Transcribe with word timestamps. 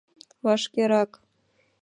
Вашкерак!.. 0.45 1.11